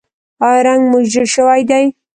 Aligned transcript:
ایا 0.47 0.61
رنګ 0.67 0.81
مو 0.91 0.99
ژیړ 1.11 1.25
شوی 1.35 1.61
دی؟ 1.69 1.85